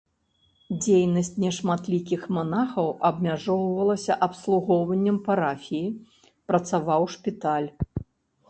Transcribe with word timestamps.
Дзейнасць 0.83 1.35
нешматлікіх 1.43 2.21
манахаў 2.37 2.89
абмяжоўвалася 3.09 4.13
абслугоўваннем 4.29 5.17
парафіі, 5.29 5.95
працаваў 6.53 7.01
шпіталь. 7.19 7.69